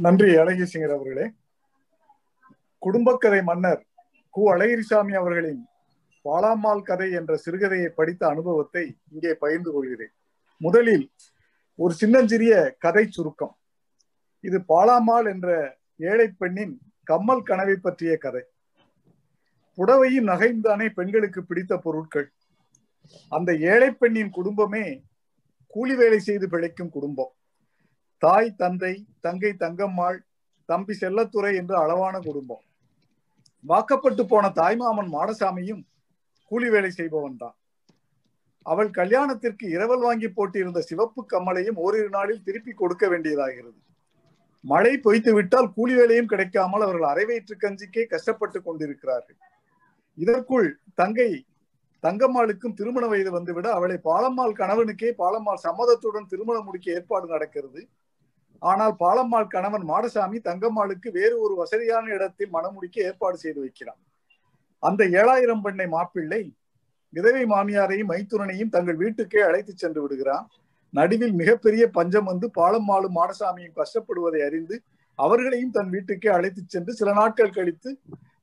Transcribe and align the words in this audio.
நன்றி 0.00 0.36
அழகிசிங்கர் 0.36 0.94
அவர்களே. 0.94 1.30
குடும்பக்கதை 2.82 3.42
மன்னர் 3.42 3.86
கு. 4.34 4.42
அழகிரிசாமி 4.54 5.14
அவர்களின் 5.14 5.68
பாலாம்மாள் 6.24 6.82
கதை 6.82 7.12
என்ற 7.12 7.40
சிறுகதையை 7.44 7.88
படித்த 7.88 8.28
அனுபவத்தை 8.28 8.96
இங்கே 9.10 9.34
பகிர்ந்து 9.34 9.72
கொள்கிறேன். 9.72 10.12
முதலில் 10.56 11.10
ஒரு 11.76 11.94
சின்னஞ்சிறிய 11.94 12.76
கதை 12.78 13.06
சுருக்கம். 13.06 13.58
இது 14.40 14.58
பாலாமால் 14.58 15.28
என்ற 15.28 15.76
ஏழை 15.96 16.28
பெண்ணின் 16.28 16.80
கம்மல் 17.04 17.42
கனவை 17.42 17.76
பற்றிய 17.76 18.16
கதை. 18.16 18.42
புடவையும் 19.76 20.26
நகையும் 20.26 20.60
தானே 20.60 20.88
பெண்களுக்கு 20.88 21.44
பிடித்த 21.44 21.76
பொருட்கள். 21.76 22.32
அந்த 23.28 23.54
ஏழை 23.54 23.90
பெண்ணின் 23.90 24.30
குடும்பமே 24.30 25.02
கூலி 25.66 25.94
வேலை 25.94 26.18
செய்து 26.18 26.48
பிழைக்கும் 26.48 26.88
குடும்பம். 26.88 27.32
தாய் 28.24 28.56
தந்தை 28.62 28.94
தங்கை 29.24 29.50
தங்கம்மாள் 29.62 30.18
தம்பி 30.68 30.94
செல்லத்துறை 31.00 31.52
என்று 31.60 31.74
அளவான 31.82 32.14
குடும்பம். 32.26 32.62
வாக்கப்பட்டு 33.64 34.22
போன 34.30 34.44
தாய்மாமன் 34.60 35.10
மாடசாமியும் 35.16 35.82
கூலி 36.50 36.68
வேலை 36.74 36.90
செய்பவன் 36.98 37.38
தான். 37.42 37.56
அவள் 38.66 38.90
கல்யாணத்திற்கு 38.98 39.64
இரவல் 39.76 40.04
வாங்கி 40.06 40.28
போட்டிருந்த 40.36 40.80
சிவப்பு 40.90 41.22
கம்மலையும் 41.32 41.80
ஓரிரு 41.84 42.10
நாளில் 42.14 42.44
திருப்பி 42.46 42.72
கொடுக்க 42.74 43.04
வேண்டியதாகிறது. 43.12 43.78
மழை 44.64 44.92
பொய்த்து 45.06 45.32
விட்டால் 45.38 45.68
கூலி 45.76 45.94
வேலையும் 45.98 46.30
கிடைக்காமல் 46.32 46.84
அவர்கள் 46.86 47.10
அரைவயிற்று 47.10 47.56
கஞ்சிக்கே 47.64 48.04
கஷ்டப்பட்டு 48.12 48.60
கொண்டிருக்கிறார்கள். 48.68 49.38
இதற்குள் 50.18 50.68
தங்கை 51.00 51.28
தங்கம்மாளுக்கும் 52.04 52.76
திருமண 52.78 53.04
வயது 53.10 53.30
வந்துவிட 53.36 53.68
அவளை 53.76 53.98
பாலம்மாள் 54.08 54.58
கணவனுக்கே 54.62 55.10
பாலம்மாள் 55.20 55.64
சம்மதத்துடன் 55.66 56.30
திருமணம் 56.32 56.66
முடிக்க 56.68 56.96
ஏற்பாடு 56.96 57.28
நடக்கிறது. 57.34 57.82
ஆனால் 58.64 58.94
பாலம்மாள் 59.00 59.52
கணவன் 59.54 59.86
மாடசாமி 59.88 60.38
தங்கம்மாளுக்கு 60.48 61.08
வேறு 61.10 61.36
ஒரு 61.40 61.54
வசதியான 61.54 62.04
இடத்தில் 62.08 62.52
மணமுடிக்க 62.52 62.96
ஏற்பாடு 63.08 63.36
செய்து 63.36 63.60
வைக்கிறான் 63.60 64.00
அந்த 64.82 65.02
ஏழாயிரம் 65.20 65.62
பெண்ணை 65.62 65.86
மாப்பிள்ளை 65.86 66.42
விதவை 67.12 67.44
மாமியாரையும் 67.44 68.10
மைத்துரனையும் 68.12 68.70
தங்கள் 68.70 69.00
வீட்டுக்கே 69.02 69.40
அழைத்து 69.42 69.72
சென்று 69.74 70.00
விடுகிறான் 70.02 70.46
நடுவில் 70.94 71.34
மிகப்பெரிய 71.34 71.84
பஞ்சம் 71.88 72.28
வந்து 72.30 72.46
பாலம்மாளும் 72.58 73.16
மாடசாமியும் 73.18 73.76
கஷ்டப்படுவதை 73.76 74.40
அறிந்து 74.42 74.76
அவர்களையும் 75.18 75.72
தன் 75.72 75.90
வீட்டுக்கே 75.90 76.28
அழைத்து 76.28 76.62
சென்று 76.66 76.92
சில 76.92 77.10
நாட்கள் 77.12 77.56
கழித்து 77.58 77.90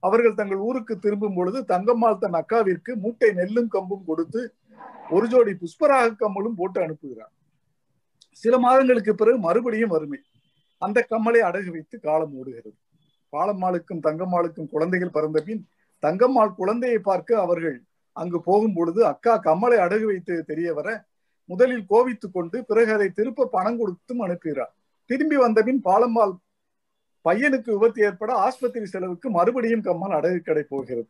அவர்கள் 0.03 0.39
தங்கள் 0.39 0.61
ஊருக்கு 0.67 0.93
திரும்பும் 0.99 1.35
பொழுது 1.35 1.59
தங்கம்மாள் 1.63 2.21
தன் 2.23 2.37
அக்காவிற்கு 2.41 2.91
மூட்டை 3.03 3.29
நெல்லும் 3.39 3.69
கம்பும் 3.69 4.07
கொடுத்து 4.07 4.41
ஒரு 5.09 5.25
ஜோடி 5.27 5.53
புஷ்பராக 5.53 6.15
கம்மலும் 6.21 6.57
போட்டு 6.59 6.79
அனுப்புகிறார். 6.85 7.33
சில 8.31 8.57
மாதங்களுக்கு 8.57 9.15
பிறகு 9.15 9.37
மறுபடியும் 9.37 9.89
வறுமை. 9.89 10.19
அந்த 10.81 11.07
கம்மலை 11.09 11.41
அடகு 11.49 11.69
வைத்து 11.69 11.99
காலம் 11.99 12.33
ஓடுகிறது. 12.39 12.77
பாலம்மாளுக்கும் 13.33 14.03
தங்கம்மாளுக்கும் 14.03 14.69
குழந்தைகள் 14.69 15.15
பிறந்த 15.17 15.41
பின் 15.41 15.61
தங்கம்மாள் 16.03 16.55
குழந்தையை 16.55 16.99
பார்க்க 16.99 17.39
அவர்கள் 17.39 17.77
அங்கு 18.15 18.39
போகும் 18.41 18.73
பொழுது 18.73 19.05
அக்கா 19.05 19.33
கம்மலை 19.43 19.77
அடகு 19.85 20.05
வைத்து 20.05 20.43
தெரிய 20.45 20.73
வர 20.73 20.87
முதலில் 21.45 21.85
கோவித்துக் 21.89 22.33
கொண்டு 22.33 22.57
பிறகு 22.65 22.91
அதை 22.93 23.09
திருப்ப 23.09 23.47
பணம் 23.51 23.77
கொடுத்தும் 23.77 24.21
அனுப்புகிறார் 24.21 24.73
திரும்பி 25.05 25.35
வந்தபின் 25.35 25.81
பாலம்மாள் 25.83 26.33
பையனுக்கு 27.25 27.69
விபத்து 27.71 28.01
ஏற்பட 28.03 28.33
ஆஸ்பத்திரி 28.33 28.85
செலவுக்கு 28.85 29.29
மறுபடியும் 29.29 29.81
கம்மல் 29.81 30.17
அடகு 30.19 30.39
கடை 30.41 30.63
போகிறது. 30.69 31.09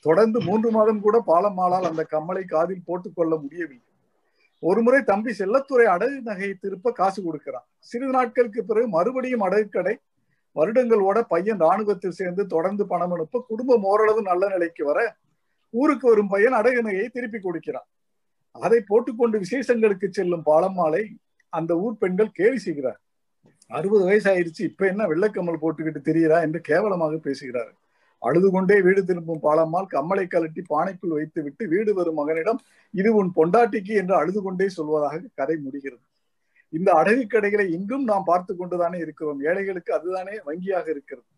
தொடர்ந்து 0.00 0.40
மூன்று 0.40 0.70
மாதம் 0.70 1.00
கூட 1.00 1.16
பாலம்மாளால் 1.26 1.88
அந்த 1.90 2.06
கம்மலை 2.10 2.44
காதில் 2.44 2.84
போட்டுக்கொள்ள 2.84 3.36
முடியவில்லை. 3.36 3.91
ஒருமுறை 4.62 5.00
தம்பி 5.10 5.32
செல்லத்துறை 5.38 5.86
அடகு 5.92 6.18
நகையை 6.30 6.54
திருப்ப 6.64 6.92
காசு 7.00 7.20
கொடுக்கிறான். 7.22 7.66
சிறிது 7.90 8.12
நாட்களுக்கு 8.16 8.60
பிறகு 8.64 8.88
மறுபடியும் 8.96 9.44
அடகு 9.46 9.68
கடை 9.76 9.94
வருடங்களோட 10.56 11.18
பையன் 11.32 11.62
ராணுவத்தில் 11.64 12.18
சேர்ந்து 12.20 12.42
தொடர்ந்து 12.54 12.84
பணம் 12.92 13.14
அனுப்ப 13.16 13.40
குடும்பம் 13.50 13.84
ஓரளவு 13.90 14.22
நல்ல 14.30 14.48
நிலைக்கு 14.54 14.82
வர 14.90 15.00
ஊருக்கு 15.74 16.06
வரும் 16.10 16.30
பையன் 16.32 16.56
அடகு 16.60 16.80
நகையை 16.86 17.08
திருப்பி 17.12 17.38
கொடுக்கிறான். 17.40 17.88
அதை 18.56 18.78
போட்டுக்கொண்டு 18.90 19.36
விசேஷங்களுக்கு 19.44 20.08
செல்லும் 20.18 20.44
பாலம்மாளை 20.50 21.02
அந்த 21.52 21.72
ஊர் 21.84 22.00
பெண்கள் 22.02 22.36
கேலி 22.38 22.58
செய்கிறார். 22.66 22.98
அறுபது 23.70 24.04
வயசு 24.08 24.28
ஆயிடுச்சு 24.32 24.62
இப்ப 24.70 24.86
என்ன 24.92 25.02
வெள்ளக்கம்மல் 25.12 25.62
போட்டுக்கிட்டு 25.62 26.00
தெரியுறா 26.08 26.38
என்று 26.46 26.60
கேவலமாக 26.70 27.18
பேசுகிறார்கள். 27.28 27.78
அழுது 28.22 28.48
கொண்டே 28.50 28.76
வீடு 28.80 29.00
திரும்பும் 29.04 29.42
பாலம்மாள் 29.42 29.92
கம்மலை 29.94 30.24
கலட்டி 30.26 30.62
பானைக்குள் 30.68 31.16
வைத்து 31.18 31.40
விட்டு 31.42 31.68
வீடு 31.68 31.94
வரும் 31.94 32.18
மகனிடம் 32.20 32.60
இது 32.94 33.10
உன் 33.14 33.30
பொண்டாட்டிக்கு 33.36 33.94
என்று 34.00 34.14
அழுது 34.14 34.42
கொண்டே 34.42 34.66
சொல்வதாக 34.76 35.20
கதை 35.34 35.56
முடிகிறது. 35.56 36.04
இந்த 36.72 36.88
அடகு 36.92 37.22
கடைகளை 37.26 37.66
இங்கும் 37.72 38.04
நாம் 38.04 38.24
பார்த்து 38.24 38.52
கொண்டுதானே 38.56 38.98
இருக்கிறோம். 38.98 39.40
ஏழைகளுக்கு 39.42 39.90
அதுதானே 39.94 40.36
வங்கியாக 40.46 40.86
இருக்கிறது. 40.88 41.28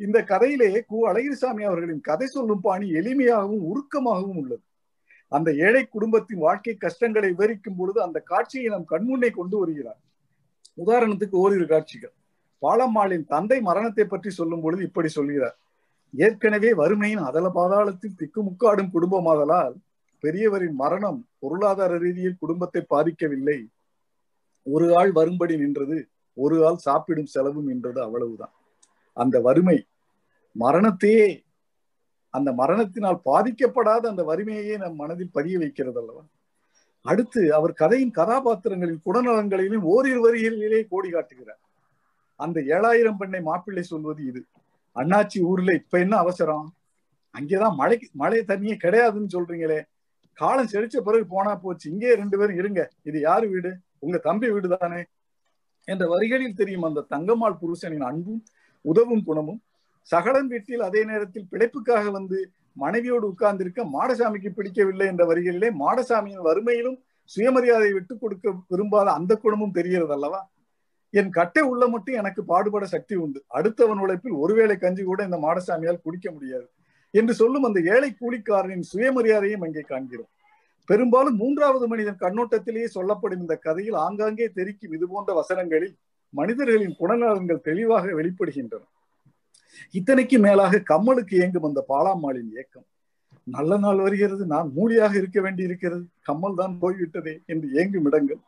இந்த 0.00 0.18
கதையிலே 0.30 0.70
கு. 0.88 0.96
அழகிரிசாமி 1.10 1.62
அவர்களின் 1.68 2.00
கதை 2.00 2.26
சொல்லும் 2.26 2.60
பாணி 2.60 2.86
எளிமையாகவும் 3.00 3.66
உருக்கமாகவும் 3.70 4.38
உள்ளது. 4.42 4.64
அந்த 5.32 5.48
ஏழை 5.66 5.82
குடும்பத்தின் 5.86 6.38
வாழ்க்கை 6.38 6.74
கஷ்டங்களை 6.76 7.28
விவரிக்கும் 7.30 7.76
பொழுது 7.76 7.98
அந்த 8.02 8.18
காட்சியை 8.32 8.68
நம் 8.68 8.90
கண்முன்னே 8.90 9.30
கொண்டு 9.30 9.56
வருகிறார். 9.58 10.00
உதாரணத்துக்கு 10.84 11.36
ஓரிரு 11.44 11.66
காட்சிகள். 11.66 12.14
பாலம்மாளின் 12.62 13.24
தந்தை 13.26 13.60
மரணத்தை 13.60 14.04
பற்றி 14.04 14.30
சொல்லும் 14.30 14.60
பொழுது 14.60 14.82
இப்படி 14.82 15.08
சொல்கிறார். 15.08 15.56
ஏற்கனவே 16.14 16.72
வறுமையின் 16.72 17.24
அதல 17.24 17.48
பாதாளத்தில் 17.54 18.18
திக்குமுக்காடும் 18.18 18.92
குடும்பமாதலால் 18.92 19.74
பெரியவரின் 20.22 20.72
மரணம் 20.72 21.28
பொருளாதார 21.38 21.98
ரீதியில் 21.98 22.38
குடும்பத்தை 22.38 22.86
பாதிக்கவில்லை. 22.90 23.66
ஒரு 24.62 24.96
ஆள் 24.96 25.12
வரும்படி 25.12 25.56
நின்றது 25.56 26.08
ஒரு 26.34 26.66
ஆள் 26.66 26.76
சாப்பிடும் 26.76 27.26
செலவும் 27.26 27.66
நின்றது 27.66 28.02
அவ்வளவுதான். 28.02 28.54
அந்த 29.12 29.40
வறுமை 29.40 29.86
மரணத்தையே 30.56 31.44
அந்த 32.30 32.52
மரணத்தினால் 32.52 33.20
பாதிக்கப்படாத 33.24 34.06
அந்த 34.06 34.22
வறுமையையே 34.22 34.76
நம் 34.78 34.94
மனதில் 34.94 35.30
பதிய 35.32 35.58
வைக்கிறது 35.58 35.98
அல்லவா? 36.00 36.24
அடுத்து 37.02 37.54
அவர் 37.54 37.72
கதையின் 37.72 38.10
கதாபாத்திரங்களின் 38.10 39.02
குடநலங்களிலும் 39.06 39.82
ஓரிரு 39.82 40.20
வரிகளிலே 40.26 40.86
கோடி 40.88 41.10
காட்டுகிறார். 41.10 41.60
அந்த 42.36 42.60
ஏழாயிரம் 42.60 43.16
பெண்ணை 43.16 43.40
மாப்பிள்ளை 43.40 43.82
சொல்வது 43.82 44.24
இது. 44.24 44.46
அண்ணாச்சி 44.96 45.38
ஊர்ல 45.50 45.72
இப்ப 45.72 45.98
என்ன 45.98 46.16
அவசரம்? 46.16 46.66
அங்கேதான் 47.34 47.74
மழைக்கு 47.74 48.06
மழை 48.12 48.40
தண்ணியே 48.40 48.76
கிடையாதுன்னு 48.84 49.34
சொல்றீங்களே. 49.36 49.80
காலம் 50.38 50.70
செழிச்ச 50.72 50.96
பிறகு 50.98 51.26
போனா 51.26 51.52
போச்சு. 51.56 51.90
இங்கே 51.90 52.14
ரெண்டு 52.14 52.38
பேரும் 52.38 52.56
இருங்க. 52.56 52.80
இது 53.02 53.20
யாரு 53.20 53.46
வீடு? 53.48 53.70
உங்க 53.98 54.16
தம்பி 54.18 54.48
வீடு 54.50 54.68
தானே 54.76 55.00
என்ற 55.88 56.04
வரிகளில் 56.06 56.54
தெரியும் 56.54 56.82
அந்த 56.82 57.06
தங்கம்மாள் 57.10 57.60
புருஷனின் 57.62 58.06
அன்பும் 58.10 58.42
உதவும் 58.84 59.24
குணமும். 59.24 59.60
சகலன் 60.08 60.48
வீட்டில் 60.48 60.80
அதே 60.80 61.04
நேரத்தில் 61.04 61.48
பிழைப்புக்காக 61.52 62.10
வந்து 62.10 62.38
மனைவியோடு 62.76 63.26
உட்கார்ந்திருக்க 63.26 63.84
மாடசாமிக்கு 63.84 64.50
பிடிக்கவில்லை 64.50 65.06
என்ற 65.06 65.24
வரிகளிலே 65.24 65.68
மாடசாமியின் 65.82 66.46
வறுமையிலும் 66.48 66.98
சுயமரியாதையை 67.30 67.94
விட்டு 67.94 68.14
கொடுக்க 68.18 68.52
விரும்பாத 68.68 69.08
அந்த 69.12 69.32
குணமும் 69.36 69.72
தெரிகிறது 69.72 70.12
அல்லவா 70.12 70.40
என் 71.18 71.30
கட்டை 71.36 71.62
உள்ள 71.72 71.84
மட்டும் 71.94 72.18
எனக்கு 72.20 72.40
பாடுபட 72.50 72.84
சக்தி 72.94 73.14
உண்டு. 73.24 73.40
அடுத்தவன் 73.58 74.00
உழைப்பில் 74.04 74.40
ஒருவேளை 74.44 74.76
கஞ்சி 74.84 75.02
கூட 75.10 75.20
இந்த 75.28 75.38
மாடசாமியால் 75.44 76.02
குடிக்க 76.06 76.26
முடியாது 76.36 76.66
என்று 77.14 77.32
சொல்லும் 77.40 77.66
அந்த 77.68 77.80
ஏழை 77.94 78.10
கூலிக்காரனின் 78.22 78.88
சுயமரியாதையும் 78.92 79.64
அங்கே 79.66 79.82
காண்கிறோம். 79.92 80.30
பெரும்பாலும் 80.88 81.38
மூன்றாவது 81.42 81.86
மனிதன் 81.92 82.22
கண்ணோட்டத்திலேயே 82.24 82.88
சொல்லப்படும் 82.96 83.42
இந்த 83.44 83.54
கதையில் 83.66 83.96
ஆங்காங்கே 84.06 84.48
தெரிக்கும் 84.58 84.94
இது 84.96 85.06
போன்ற 85.12 85.30
வசனங்களில் 85.40 85.94
மனிதர்களின் 86.34 86.94
குணநலன்கள் 87.00 87.64
தெளிவாக 87.68 88.12
வெளிப்படுகின்றன. 88.18 88.84
இத்தனைக்கு 89.98 90.36
மேலாக 90.46 90.82
கம்மலுக்கு 90.92 91.34
இயங்கும் 91.38 91.66
அந்த 91.68 91.80
பாலாம்மாளின் 91.92 92.52
இயக்கம். 92.54 92.86
நல்ல 93.46 93.72
நாள் 93.84 94.00
வருகிறது 94.04 94.44
நான் 94.52 94.68
மூலியாக 94.76 95.12
இருக்க 95.20 95.38
வேண்டி 95.44 95.62
இருக்கிறது 95.68 96.04
கம்மல் 96.28 96.56
தான் 96.60 96.74
போய்விட்டதே 96.82 97.34
என்று 97.52 97.66
இயங்கும் 97.74 98.06
இடங்கள் 98.10 98.40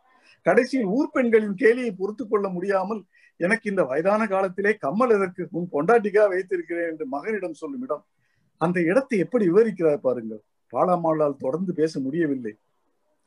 கடைசியில் 0.46 0.90
ஊர் 0.96 1.14
பெண்களின் 1.14 1.56
கேலியை 1.62 1.92
பொறுத்து 1.96 2.24
கொள்ள 2.26 2.48
முடியாமல் 2.48 3.00
எனக்கு 3.36 3.70
இந்த 3.70 3.82
வயதான 3.84 4.22
காலத்திலே 4.26 4.72
கம்மல் 4.84 5.14
எதற்கு? 5.16 5.42
உன் 5.50 5.68
பொண்டாட்டிக்கா 5.72 6.24
வைத்திருக்கிறேன் 6.32 6.90
என்று 6.92 7.04
மகனிடம் 7.14 7.58
சொல்லும் 7.60 7.82
இடம். 7.82 8.04
அந்த 8.60 8.78
இடத்தை 8.80 9.18
எப்படி 9.18 9.44
விவரிக்கிறார் 9.50 10.04
பாருங்கள். 10.06 10.42
பாலாமாளால் 10.72 11.40
தொடர்ந்து 11.44 11.72
பேச 11.74 12.00
முடியவில்லை. 12.00 12.52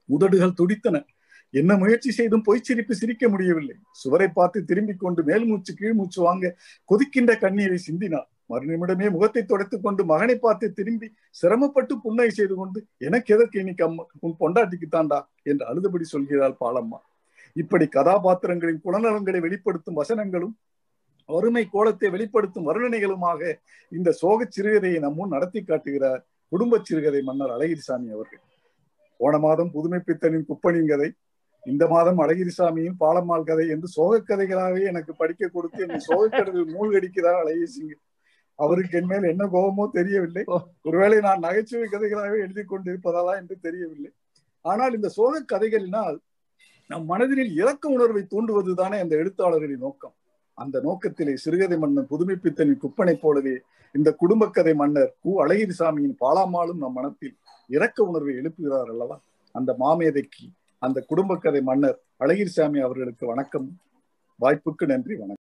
உதடுகள் 0.09 0.57
துடித்தன. 0.59 0.97
என்ன 1.53 1.71
முயற்சி 1.77 2.12
செய்தும் 2.12 2.44
பொய்ச்சிரிப்பு 2.47 2.94
சிரிக்க 3.00 3.24
முடியவில்லை. 3.30 3.75
சுவரை 3.91 4.27
பார்த்து 4.27 4.59
திரும்பிக் 4.65 5.00
கொண்டு 5.00 5.21
மேல் 5.24 5.45
மூச்சு 5.45 5.74
கீழ் 5.80 5.97
மூச்சு 6.00 6.19
வாங்க 6.21 6.53
கொதிக்கின்ற 6.89 7.31
கண்ணீரை 7.35 7.80
சிந்தினார் 7.88 8.30
மறுநிமிடமே 8.51 9.07
முகத்தை 9.12 9.41
துடைத்துக் 9.45 9.83
கொண்டு 9.83 10.01
மகனை 10.06 10.35
பார்த்து 10.35 10.65
திரும்பி 10.74 11.07
சிரமப்பட்டு 11.41 11.94
புன்னகை 12.06 12.30
செய்து 12.30 12.56
கொண்டு 12.56 12.80
எனக்கு 13.07 13.33
எதற்கு 13.35 13.59
இன்னைக்கு 13.59 13.83
அம்மா 13.83 14.03
உன் 14.19 14.35
பொண்டாட்டிக்கு 14.39 14.88
தாண்டா 14.91 15.19
என்று 15.44 15.65
அழுதுபடி 15.65 16.06
சொல்கிறாள் 16.13 16.56
பாலம்மா. 16.59 17.00
இப்படி 17.56 17.86
கதாபாத்திரங்களின் 17.86 18.83
குணநலங்களை 18.86 19.39
வெளிப்படுத்தும் 19.39 20.00
வசனங்களும் 20.01 20.53
வறுமை 21.30 21.63
கோலத்தை 21.69 22.07
வெளிப்படுத்தும் 22.09 22.68
வர்ணனைகளுமாக 22.69 23.42
இந்த 23.92 24.09
சோகச் 24.21 24.56
சிறுகதையை 24.56 25.00
நம்முன் 25.00 25.33
நடத்தி 25.36 25.62
காட்டுகிறார் 25.63 26.21
குடும்ப 26.51 26.80
சிறுகதை 26.83 27.21
மன்னர் 27.21 27.53
அழகிரிசாமி 27.57 28.09
அவர்கள். 28.15 28.42
போன 29.19 29.38
மாதம் 29.38 29.71
புதுமை 29.71 30.00
பித்தனின் 30.00 30.48
குப்பனின் 30.50 30.88
கதை 30.88 31.09
இந்த 31.63 31.88
மாதம் 31.88 32.19
அழகிரிசாமியும் 32.19 32.98
பாலம்மாள் 33.00 33.48
கதை 33.50 33.65
என்று 33.69 33.88
சோகக் 33.88 34.30
கதைகளாகவே 34.30 34.83
எனக்கு 34.83 35.15
படிக்க 35.15 35.47
கொடுத்து 35.47 35.81
என்னை 35.81 36.00
சோகக்கடலில் 36.07 36.71
மூழ்கடிக்கிறார் 36.75 37.39
அழகிரி 37.42 37.63
சிங் 37.65 37.94
அவருக்கு 38.59 38.97
என் 38.97 39.06
மேல் 39.06 39.24
என்ன 39.24 39.44
கோபமோ 39.45 39.86
தெரியவில்லை. 39.92 40.44
ஒருவேளை 40.83 41.19
நான் 41.19 41.39
நகைச்சுவை 41.39 41.88
கதைகளாகவே 41.89 42.38
எழுதி 42.38 42.63
கொண்டிருப்பதாலா 42.63 43.33
என்று 43.36 43.56
தெரியவில்லை. 43.59 44.12
ஆனால் 44.65 44.94
இந்த 44.94 45.09
சோக 45.09 45.44
கதைகளினால் 45.54 46.18
நம் 46.91 47.05
மனதில் 47.05 47.55
இறக்க 47.55 47.89
உணர்வை 47.89 48.21
தூண்டுவது 48.23 48.73
தானே 48.73 48.99
அந்த 48.99 49.15
எழுத்தாளர்களின் 49.15 49.83
நோக்கம். 49.85 50.13
அந்த 50.53 50.81
நோக்கத்திலே 50.81 51.35
சிறுகதை 51.35 51.77
மன்னன் 51.77 52.07
புதுமைப்பித்தனின் 52.09 52.79
குப்பனை 52.83 53.13
போலவே 53.13 53.61
இந்த 53.93 54.09
குடும்ப 54.13 54.49
கதை 54.49 54.73
மன்னர் 54.73 55.15
கு. 55.23 55.29
அழகிரிசாமியின் 55.38 56.17
பாலாமாலும் 56.21 56.81
நம் 56.83 56.93
மனத்தில் 56.93 57.35
இரக்க 57.67 58.03
உணர்வை 58.03 58.33
எழுப்புகிறார் 58.35 58.89
அல்லவா? 58.89 59.19
அந்த 59.51 59.75
மாமேதைக்கு 59.79 60.45
அந்த 60.79 61.03
குடும்ப 61.07 61.38
கதை 61.38 61.61
மன்னர் 61.61 61.99
அழகிரிசாமி 62.19 62.79
அவர்களுக்கு 62.81 63.25
வணக்கம். 63.27 63.69
வாய்ப்புக்கு 64.41 64.85
நன்றி 64.85 65.15
வணக்கம். 65.15 65.37